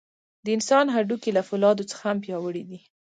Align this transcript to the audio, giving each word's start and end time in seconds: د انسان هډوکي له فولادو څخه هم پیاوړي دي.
د 0.45 0.47
انسان 0.57 0.85
هډوکي 0.95 1.31
له 1.37 1.41
فولادو 1.47 1.89
څخه 1.91 2.03
هم 2.09 2.17
پیاوړي 2.25 2.63
دي. 2.69 2.79